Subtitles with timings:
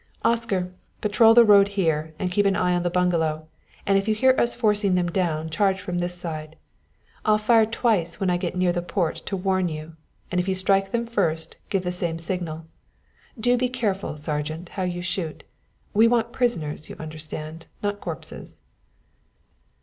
[0.25, 3.45] "Oscar, patrol the road here, and keep an eye on the bungalow,
[3.85, 6.55] and if you hear us forcing them down, charge from this side.
[7.23, 9.95] I'll fire twice when I get near the Port to warn you;
[10.31, 12.65] and if you strike them first, give the same signal.
[13.39, 15.43] Do be careful, Sergeant, how you shoot.
[15.93, 18.59] We want prisoners, you understand, not corpses."